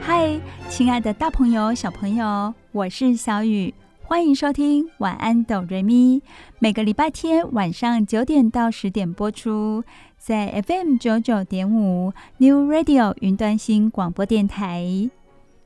[0.00, 3.72] 嗨，亲爱的大朋友、小朋友，我是小雨，
[4.08, 6.22] 欢迎收听晚安哆瑞咪。
[6.60, 9.84] 每个礼拜天晚上九点到十点播出。
[10.16, 15.10] 在 FM 九九点五 New Radio 云端新广播电台，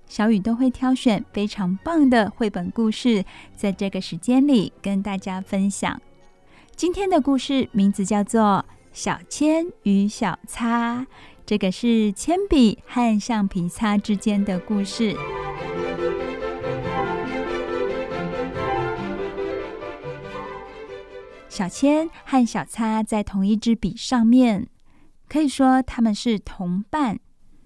[0.08, 3.24] 小雨都会挑选非常棒的绘本故事，
[3.54, 6.02] 在这个时间里跟大家分享。
[6.74, 11.02] 今天的故事名字叫做《小铅与小擦》，
[11.46, 15.14] 这个是铅笔和橡皮擦之间的故事。
[21.52, 24.66] 小千和小擦在同一支笔上面，
[25.28, 27.20] 可以说他们是同伴。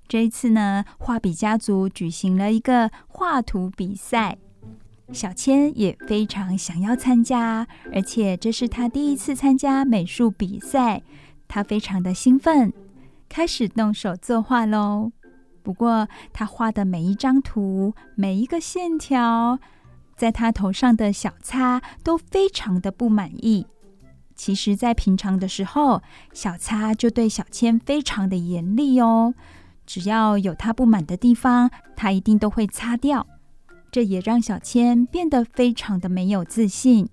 [0.08, 4.38] 这一次呢，画笔家族举行了一个画图比赛，
[5.12, 11.04] 小千也非常想要参加，而且这是他第一次参加美术比赛，
[11.46, 12.72] 他非常的兴奋，
[13.28, 15.12] 开始动手作画喽。
[15.62, 19.60] 不过，他画的每一张图、每一个线条，
[20.16, 23.64] 在他头上的小擦都非常的不满意。
[24.36, 29.34] 其实，在平常的时候，小擦就对小千非常的严厉哦。
[29.86, 33.26] 只要有他不满的地方，他一定都会擦掉。
[33.90, 37.08] 这也让小千变得非常的没有自信。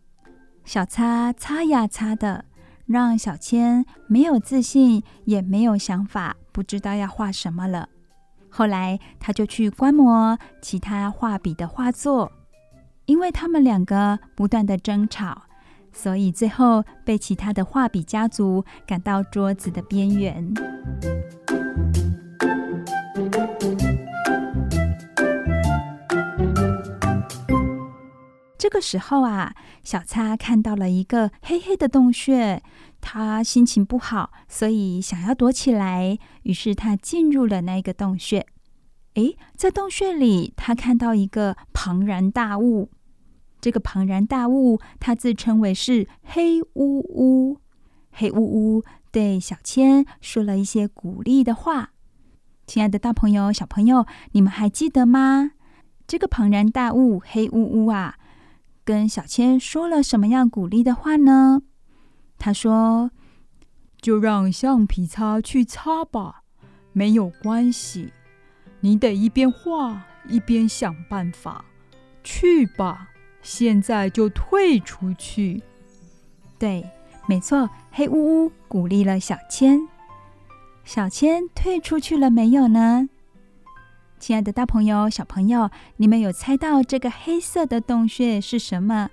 [0.65, 2.43] 小擦擦呀擦的，
[2.85, 7.87] 让小千没有自信，也没有想法，不知道要画什么了。
[8.49, 12.31] 后来，他就去观摩其他画笔的画作，
[13.05, 15.43] 因为他们两个不断的争吵。
[15.93, 20.53] 所以最后被其他的画笔家族赶到桌子的边缘。
[28.57, 32.63] 这个时候啊，小擦看到了一个黑黑的洞穴，
[33.01, 36.17] 他心情不好，所以想要躲起来。
[36.43, 38.47] 于是他进入了那个洞穴。
[39.15, 42.89] 诶，在洞穴里，他看到一个庞然大物。
[43.63, 47.59] 这个庞然大物，他自称为是黑乌乌。
[48.11, 51.91] 黑乌乌对小千说了一些鼓励的话。
[52.67, 55.51] 亲爱的大朋友、小朋友，你们还记得吗？
[56.05, 58.17] 这个庞然大物黑乌乌啊，
[58.83, 61.61] 跟小千说了什么样鼓励的话呢？
[62.37, 63.11] 他说
[64.01, 66.43] ：“就让橡皮擦去擦吧，
[66.91, 68.11] 没有关系。
[68.81, 71.63] 你得一边画一边想办法，
[72.25, 73.11] 去吧。”
[73.43, 75.61] 现在就退出去。
[76.57, 76.83] 对，
[77.27, 79.79] 没错，黑乌乌鼓励了小千。
[80.83, 83.07] 小千退出去了没有呢？
[84.19, 89.09] 亲爱的大朋友、小朋友，你们有猜到这个黑色的洞穴是什么？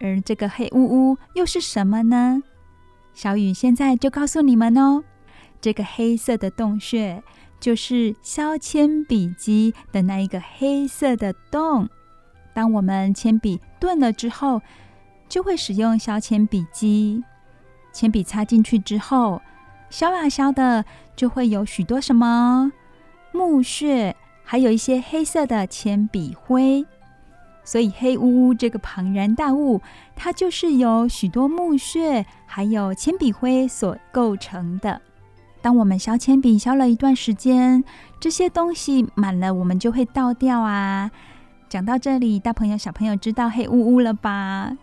[0.00, 2.42] 而这个黑乌乌又是什么呢？
[3.14, 5.04] 小雨现在就告诉你们哦，
[5.60, 7.22] 这个黑色的洞穴
[7.60, 11.88] 就是削铅笔机的那一个黑色的洞。
[12.54, 14.60] 当我们铅笔钝了之后，
[15.28, 17.22] 就会使用削铅笔机。
[17.92, 19.40] 铅笔插进去之后，
[19.90, 20.84] 削啊削的，
[21.14, 22.72] 就会有许多什么
[23.32, 26.86] 木屑，还有一些黑色的铅笔灰。
[27.64, 29.80] 所以黑乌乌这个庞然大物，
[30.16, 35.00] 它就是由许多木屑还有铅笔灰所构成的。
[35.60, 37.84] 当我们削铅笔削了一段时间，
[38.18, 41.10] 这些东西满了，我们就会倒掉啊。
[41.72, 44.76] 讲到这里，大朋友、小朋友知道黑乌乌了吧？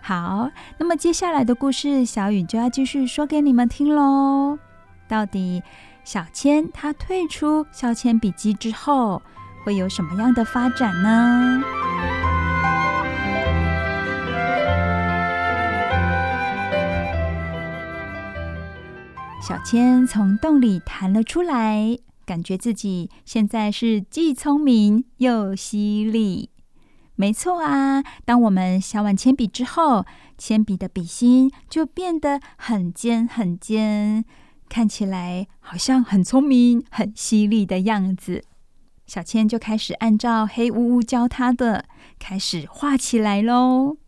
[0.00, 4.58] 好，那么接下来的故事，小雨就要继续说给你们听喽。
[5.06, 5.62] 到底
[6.04, 9.20] 小千他退出削铅笔机之后，
[9.62, 11.62] 会有什么样的发展呢？
[19.46, 26.50] 小千从洞里弹了出来，感觉自己现在是既聪明又犀利。
[27.14, 30.04] 没错啊，当我们削完铅笔之后，
[30.38, 34.24] 铅笔的笔芯就变得很尖很尖，
[34.68, 38.42] 看起来好像很聪明、很犀利的样子。
[39.06, 41.84] 小千就开始按照黑乌乌教他的，
[42.18, 43.98] 开始画起来喽。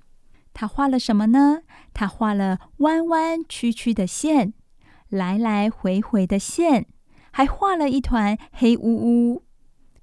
[0.55, 1.59] 他画了什么呢？
[1.93, 4.55] 他画了弯弯曲曲的线，
[5.09, 6.87] 来来回回的线，
[7.37, 9.43] 还画了一团黑乌乌。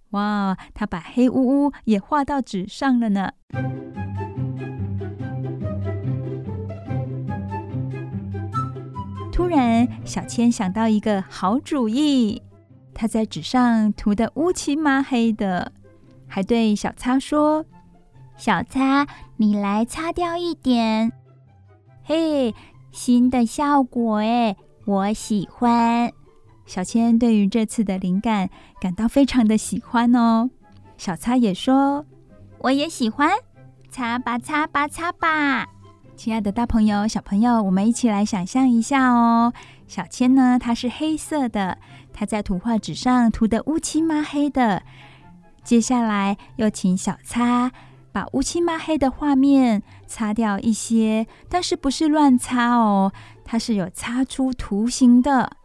[0.09, 3.31] 哇，他把黑乌乌也画到纸上了呢。
[9.31, 12.41] 突然，小千想到一个好主意，
[12.93, 15.71] 他在纸上涂得乌漆嘛黑的，
[16.27, 17.65] 还对小擦说
[18.35, 19.07] ：“小擦，
[19.37, 21.13] 你来擦掉一点。”
[22.03, 22.53] 嘿，
[22.91, 26.11] 新的效果哎，我喜欢。
[26.65, 28.49] 小千对于这次的灵感
[28.79, 30.49] 感到非常的喜欢哦。
[30.97, 32.05] 小擦也说
[32.59, 33.31] ：“我也喜欢，
[33.89, 35.67] 擦吧擦吧擦吧。”
[36.15, 39.51] 亲爱的大朋友、小朋友，我们一起来想象一下哦。
[39.87, 41.79] 小千呢，它是黑色的，
[42.13, 44.83] 它在图画纸上涂的乌漆嘛黑的。
[45.63, 47.71] 接下来又请小擦
[48.11, 53.11] 把乌漆嘛黑的画面擦掉一些，但是不是乱擦哦，
[53.43, 55.57] 它是有擦出图形的。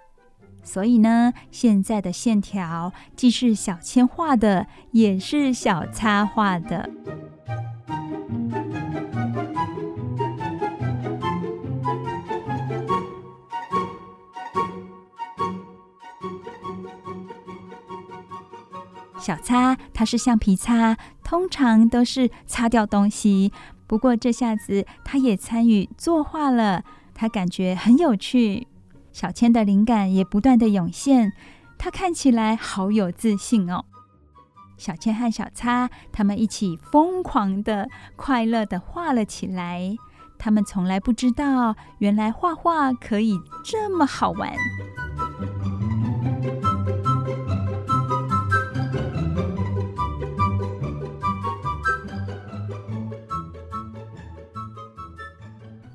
[0.67, 6.91] 所以呢，现在的线条既是小千画的，也是小擦画的。
[19.19, 23.53] 小擦它是橡皮擦，通常都是擦掉东西。
[23.87, 28.67] 不过这下子它也参与作画了，它感觉很有趣。
[29.17, 31.33] 小千的灵感也不断的涌现，
[31.79, 33.87] 他看起来好有自信哦。
[34.77, 39.97] 小千和小擦他们一起疯狂的、快乐的画了起来。
[40.37, 44.53] 他们从来不知道，原来画画可以这么好玩。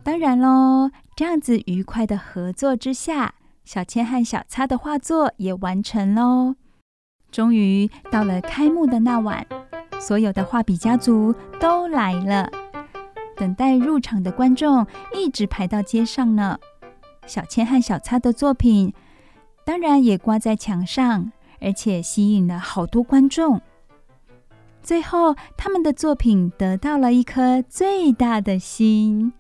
[0.04, 0.90] 当然喽。
[1.22, 6.56] 这样子愉快的合作之下，小千和小擦的画作也完成喽。
[7.32, 9.46] 终于到了开幕的那晚，
[10.00, 12.50] 所有的画笔家族都来了，
[13.36, 16.58] 等待入场的观众一直排到街上呢。
[17.28, 18.92] 小千和小擦的作品
[19.64, 23.62] 当然也挂在墙上，而且吸引了好多观众。
[24.82, 29.34] 最后，他们的作品得到了一颗最大的心。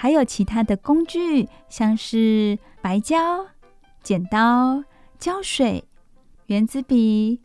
[0.00, 3.44] 还有其他的工具，像是白胶、
[4.02, 4.82] 剪刀、
[5.18, 5.84] 胶水、
[6.46, 7.38] 原子笔、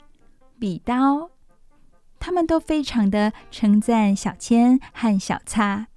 [0.57, 1.29] 笔刀，
[2.17, 5.87] 他们都非常的称赞小千和小擦。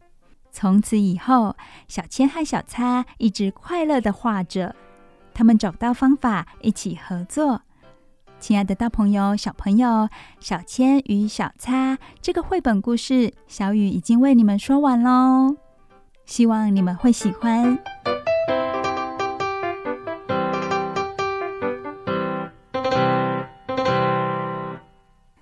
[0.50, 1.54] 从此以后，
[1.86, 4.74] 小千和小擦一直快乐的画着，
[5.32, 7.62] 他们找到方法一起合作。
[8.40, 10.08] 亲爱的大朋友、小朋友，
[10.40, 15.56] 小千与小擦这个绘本故事，小雨已经为你们说完喽。
[16.28, 17.78] 希望你们会喜欢。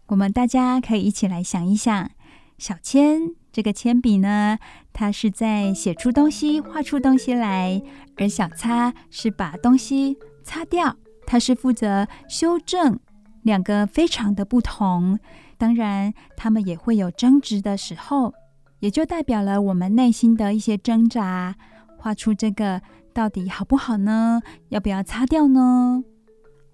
[0.06, 2.08] 我们大家可以一起来想一想，
[2.56, 4.58] 小千这个铅笔呢，
[4.92, 7.82] 它是在写出东西、画出东西来；
[8.16, 13.00] 而小擦是把东西擦掉，它是负责修正。
[13.42, 15.18] 两个非常的不同，
[15.58, 18.32] 当然他们也会有争执的时候。
[18.80, 21.56] 也就代表了我们内心的一些挣扎，
[21.96, 22.82] 画出这个
[23.14, 24.40] 到底好不好呢？
[24.68, 26.04] 要不要擦掉呢？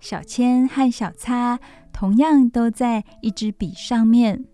[0.01, 1.61] 小千和小擦
[1.93, 4.45] 同样都在一支笔上面，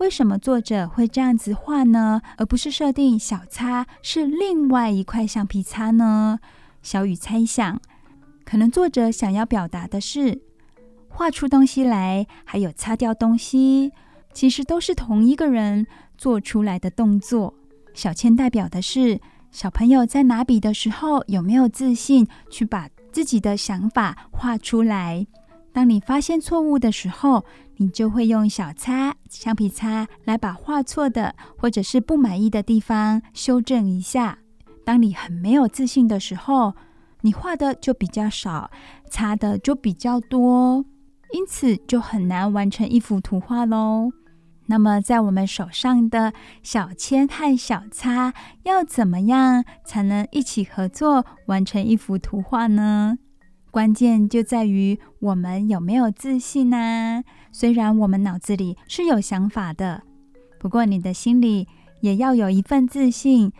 [0.00, 2.20] 为什么作者会这样子画呢？
[2.36, 6.40] 而不是设定小擦是另外一块橡皮擦呢？
[6.82, 7.80] 小雨猜想，
[8.44, 10.42] 可能作者想要表达的是，
[11.08, 13.92] 画出东西来，还有擦掉东西，
[14.32, 15.86] 其实都是同一个人。
[16.22, 17.52] 做出来的动作，
[17.94, 19.20] 小千代表的是
[19.50, 25.26] 小朋友在拿笔的时候有没有自信去把自己的想法画出来。
[25.72, 27.44] 当你发现错误的时候，
[27.78, 34.38] 你就会用小擦、橡皮擦来把画错的或者是不满意的地方修正一下。
[34.84, 36.76] 当你很没有自信的时候，
[37.22, 38.70] 你画的就比较少，
[39.10, 40.84] 擦的就比较多，
[41.32, 44.12] 因此就很难完成一幅图画喽。
[44.72, 53.18] 那么，在我们手上的小铅和小擦要怎么样才能一起合作完成一幅图画呢？
[53.70, 57.22] 关键就在于我们有没有自信呢？
[57.52, 60.04] 虽然我们脑子里是有想法的，
[60.58, 61.68] 不过你的心里
[62.00, 63.52] 也要有一份自信，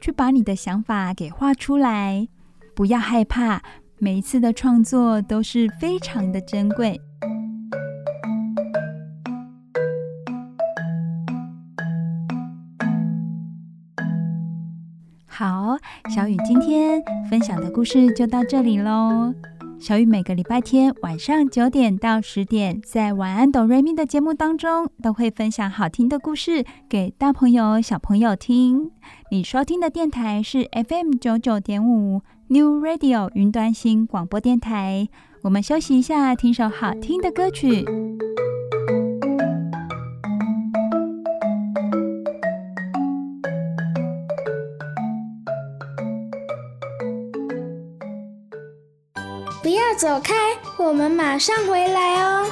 [0.00, 2.28] 去把你的想法给画出来。
[2.76, 3.60] 不要害怕，
[3.98, 7.00] 每一次的创作都是非常的珍贵。
[15.40, 15.78] 好，
[16.14, 19.32] 小雨今天分享的故事就到这里喽。
[19.78, 28.90] 小雨每个礼拜天晚上九点到十点，在晚安哆瑞咪的节目当中，都会分享好听的故事给大朋友、小朋友听。
[29.30, 35.08] 你收听的电台是 FM 九九点五 New Radio 云端新广播电台。
[35.40, 37.86] 我们休息一下，听首好听的歌曲。
[49.96, 50.34] 走开，
[50.78, 52.46] 我们马上回来哦。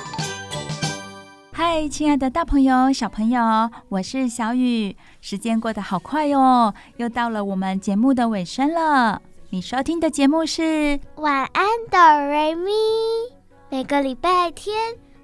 [1.52, 4.96] 嗨，亲爱的大朋友、小朋友，我是小雨。
[5.20, 9.22] 时间过得好快哦，又到了我们节目的尾声了。
[9.50, 12.72] 你收听的节目是晚安哆瑞咪，
[13.70, 14.76] 每个礼拜天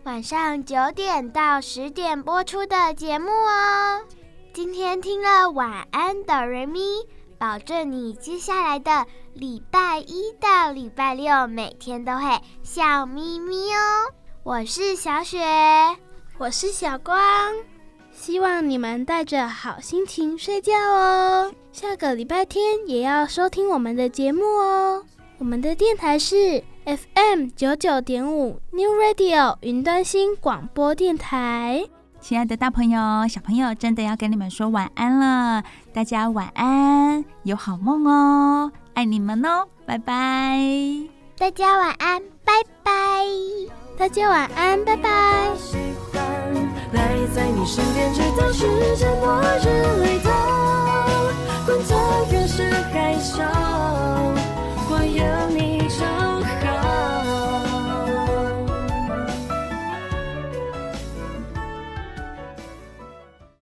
[0.05, 4.01] 晚上九点到十点播出的节目哦。
[4.53, 6.81] 今天听了晚安哆瑞咪，
[7.45, 9.05] 保证你接下来的。
[9.35, 14.11] 礼拜一到礼拜六，每天都会笑眯眯哦。
[14.43, 15.45] 我是小雪，
[16.39, 17.15] 我是小光，
[18.11, 21.53] 希望你们带着好心情睡觉哦。
[21.71, 25.05] 下个礼拜天也要收听我们的节目哦。
[25.37, 31.85] 我们的电台是 FM 九九点五 New Radio 云端新广播电台。
[32.23, 35.63] 亲爱的大朋友、小朋友，真的要跟你们说晚安了，
[35.95, 38.73] 大家晚安，有好梦哦。
[38.95, 40.59] 爱你们哦，拜拜！
[41.39, 42.93] 大家晚安，拜拜！
[43.97, 45.09] 大家晚安，拜拜！
[46.93, 48.67] 赖在你身边，直到世
[48.97, 49.69] 界末日
[50.03, 50.31] 来到，
[51.65, 51.95] 管它
[52.33, 53.45] 越是害羞。